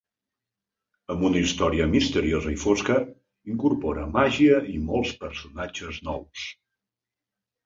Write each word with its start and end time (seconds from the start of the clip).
Amb 1.15 1.25
una 1.27 1.41
història 1.47 1.85
misteriosa 1.91 2.53
i 2.53 2.57
fosca, 2.61 2.95
incorpora 3.57 4.07
màgia 4.17 4.59
i 4.73 4.75
molts 4.89 5.13
personatges 5.27 6.01
nous. 6.11 6.49